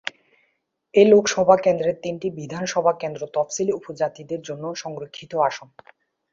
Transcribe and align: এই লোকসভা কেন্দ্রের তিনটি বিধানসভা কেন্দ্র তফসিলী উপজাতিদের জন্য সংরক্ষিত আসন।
এই 0.93 1.07
লোকসভা 1.07 1.55
কেন্দ্রের 1.57 1.97
তিনটি 2.03 2.27
বিধানসভা 2.39 2.93
কেন্দ্র 2.93 3.21
তফসিলী 3.33 3.71
উপজাতিদের 3.73 4.41
জন্য 4.41 4.63
সংরক্ষিত 4.75 5.31
আসন। 5.49 5.67